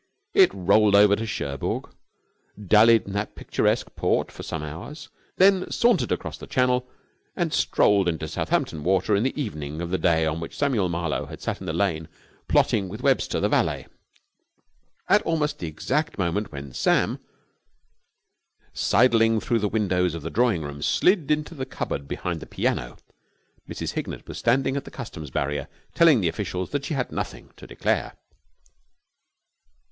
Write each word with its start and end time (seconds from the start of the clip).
It 0.33 0.49
rolled 0.51 0.95
over 0.95 1.15
to 1.15 1.27
Cherbourg, 1.27 1.93
dallied 2.59 3.05
at 3.05 3.13
that 3.13 3.35
picturesque 3.35 3.93
port 3.95 4.31
for 4.31 4.41
some 4.41 4.63
hours, 4.63 5.09
then 5.37 5.69
sauntered 5.69 6.11
across 6.11 6.39
the 6.39 6.47
Channel 6.47 6.89
and 7.35 7.53
strolled 7.53 8.07
into 8.09 8.27
Southampton 8.27 8.83
Water 8.83 9.15
in 9.15 9.21
the 9.21 9.39
evening 9.39 9.79
of 9.79 9.91
the 9.91 9.99
day 9.99 10.25
on 10.25 10.39
which 10.39 10.57
Samuel 10.57 10.89
Marlowe 10.89 11.27
had 11.27 11.39
sat 11.39 11.59
in 11.59 11.67
the 11.67 11.71
lane 11.71 12.07
plotting 12.47 12.89
with 12.89 13.03
Webster, 13.03 13.39
the 13.39 13.47
valet. 13.47 13.85
At 15.07 15.21
almost 15.21 15.59
the 15.59 15.67
exact 15.67 16.17
moment 16.17 16.51
when 16.51 16.73
Sam, 16.73 17.19
sidling 18.73 19.39
through 19.39 19.59
the 19.59 19.69
windows 19.69 20.15
of 20.15 20.23
the 20.23 20.31
drawing 20.31 20.63
room, 20.63 20.81
slid 20.81 21.29
into 21.29 21.53
the 21.53 21.67
cupboard 21.67 22.07
behind 22.07 22.39
the 22.39 22.47
piano, 22.47 22.97
Mrs. 23.69 23.91
Hignett 23.91 24.27
was 24.27 24.39
standing 24.39 24.75
at 24.75 24.85
the 24.85 24.89
Customs 24.89 25.29
barrier 25.29 25.67
telling 25.93 26.21
the 26.21 26.27
officials 26.27 26.71
that 26.71 26.85
she 26.85 26.95
had 26.95 27.11
nothing 27.11 27.51
to 27.55 27.67
declare. 27.67 28.17